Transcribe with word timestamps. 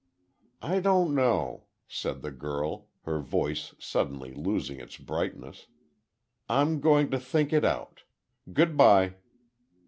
"I 0.63 0.79
don't 0.79 1.13
know," 1.13 1.65
said 1.87 2.23
the 2.23 2.31
girl, 2.31 2.87
her 3.03 3.19
voice 3.19 3.75
suddenly 3.77 4.33
losing 4.33 4.79
its 4.79 4.97
brightness. 4.97 5.67
"I'm 6.49 6.79
going 6.79 7.11
to 7.11 7.19
think 7.19 7.53
it 7.53 7.63
out. 7.63 8.01
Good 8.51 8.75
by." 8.75 9.17